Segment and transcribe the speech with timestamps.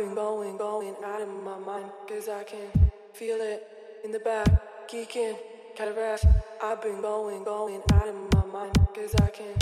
[0.00, 1.90] been going, going out of my mind.
[2.08, 3.66] Cause I can feel it
[4.02, 4.48] in the back,
[4.88, 5.36] geeking,
[5.76, 6.24] cataracts.
[6.62, 8.74] I've been going, going out of my mind.
[8.94, 9.59] Cause I can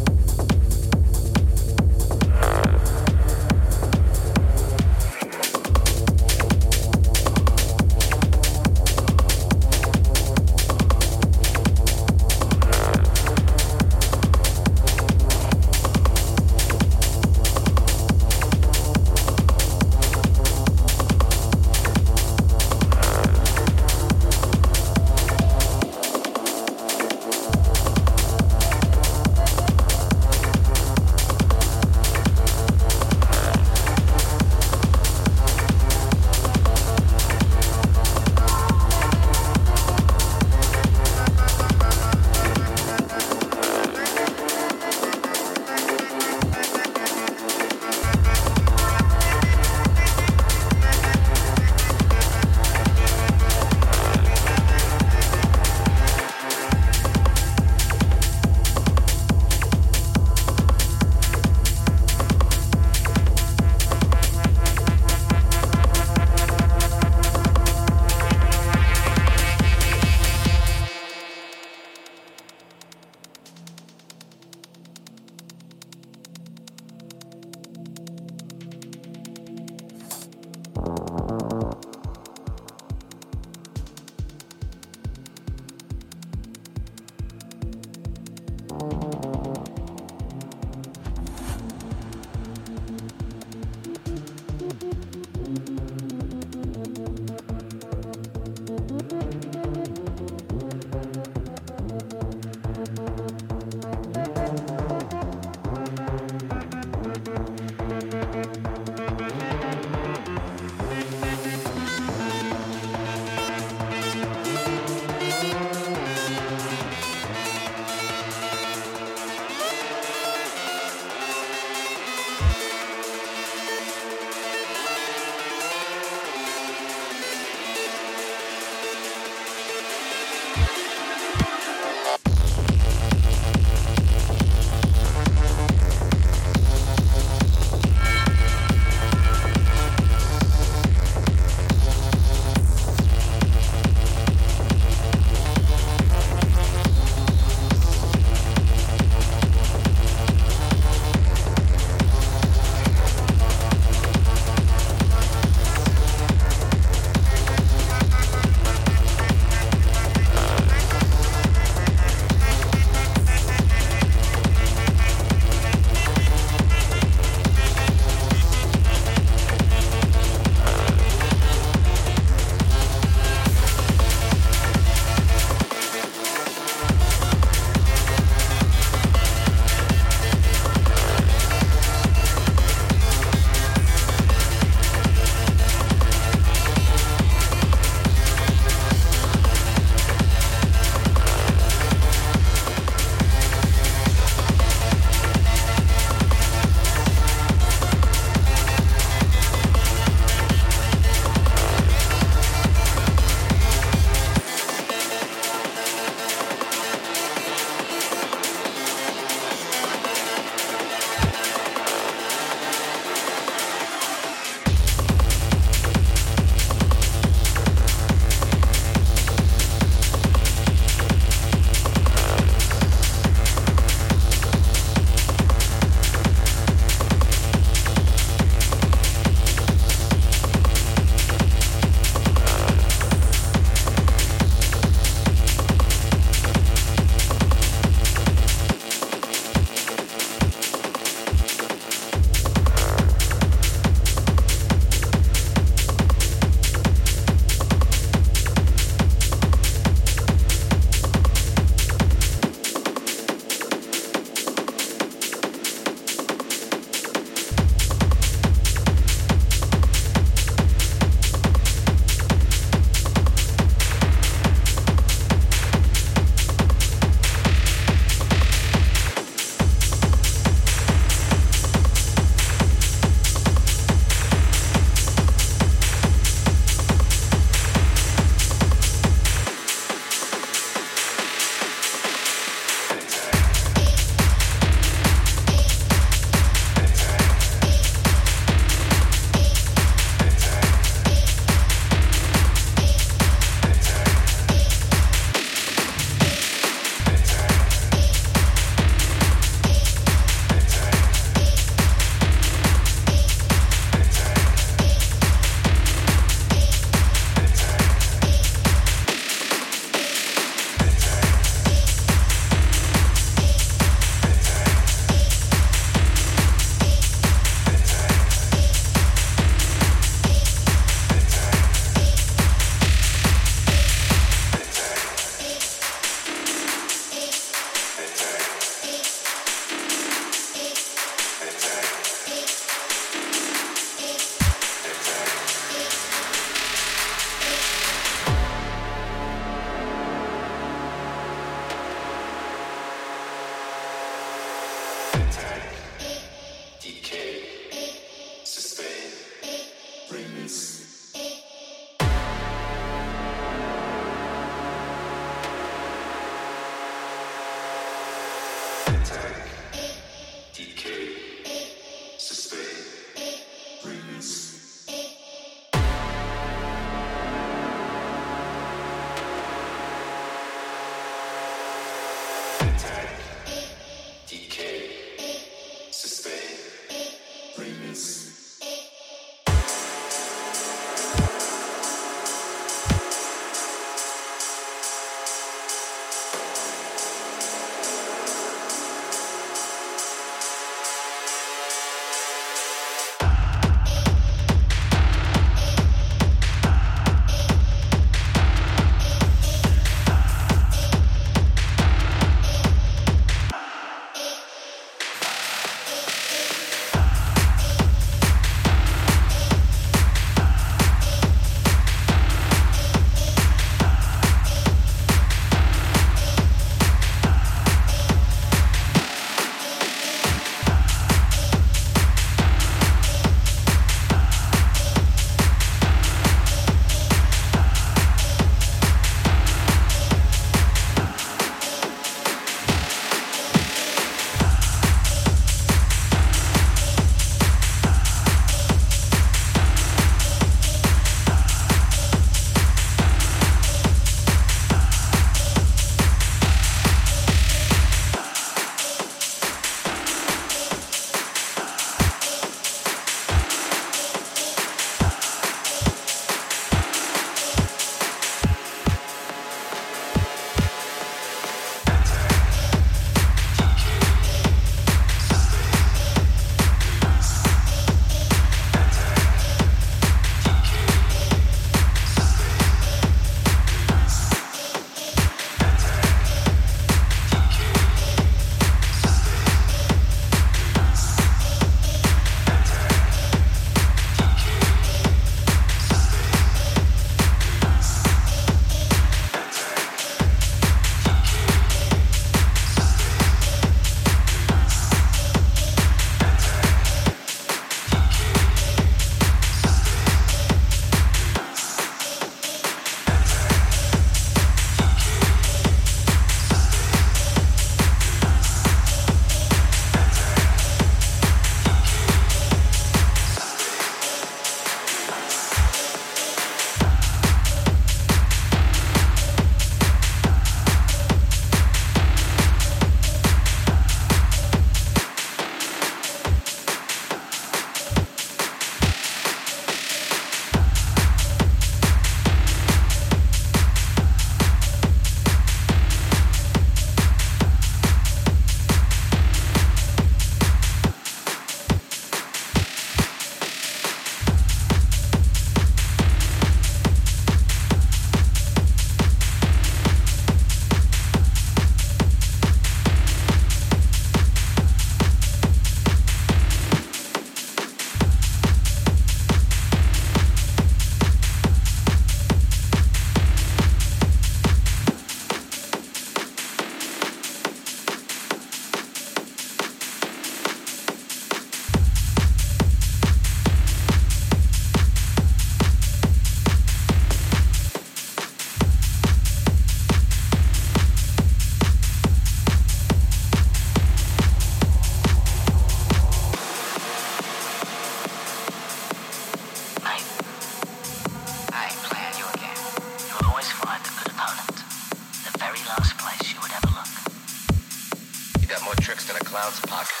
[599.41, 600.00] Clouds Podcast.